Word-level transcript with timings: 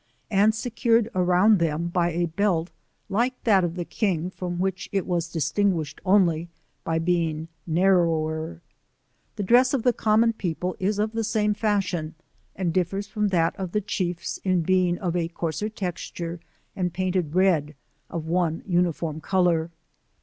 and 0.31 0.55
secured 0.55 1.11
around 1.13 1.59
them 1.59 1.87
by 1.87 2.09
a 2.09 2.25
belt 2.25 2.71
like 3.07 3.35
that 3.43 3.63
of 3.63 3.75
the 3.75 3.85
king 3.85 4.31
from 4.31 4.57
which 4.57 4.89
it 4.91 5.05
was 5.05 5.31
distin 5.31 5.73
guished 5.73 5.99
only 6.03 6.49
by 6.83 6.97
being 6.97 7.47
narrower: 7.67 8.63
the 9.35 9.43
dress 9.43 9.75
of 9.75 9.83
the 9.83 9.93
common 9.93 10.33
people 10.33 10.75
is 10.79 10.97
of 10.97 11.11
the 11.11 11.23
same 11.23 11.53
fashion, 11.53 12.15
and 12.55 12.73
differs 12.73 13.05
from 13.05 13.27
that 13.27 13.55
of 13.57 13.73
the 13.73 13.79
chiefs 13.81 14.39
in 14.43 14.63
being 14.63 14.97
of 14.97 15.15
a 15.15 15.27
coarser 15.27 15.69
tex 15.69 16.09
ture, 16.09 16.39
and 16.75 16.93
painted 16.95 17.35
red, 17.35 17.75
of 18.09 18.25
one 18.25 18.63
uniform 18.65 19.19
colour. 19.21 19.69